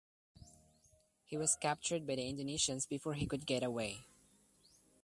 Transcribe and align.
He 1.25 1.37
was 1.37 1.55
captured 1.55 2.07
by 2.07 2.15
the 2.15 2.23
Indonesians 2.27 2.87
before 2.89 3.13
he 3.13 3.27
could 3.27 3.45
get 3.45 3.61
away. 3.61 4.07